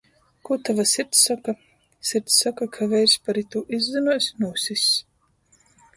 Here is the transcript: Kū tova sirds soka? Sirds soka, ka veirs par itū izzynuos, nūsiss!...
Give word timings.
Kū 0.47 0.55
tova 0.69 0.85
sirds 0.91 1.19
soka? 1.27 1.53
Sirds 2.11 2.39
soka, 2.45 2.69
ka 2.79 2.89
veirs 2.95 3.15
par 3.27 3.41
itū 3.45 3.61
izzynuos, 3.79 4.31
nūsiss!... 4.45 4.91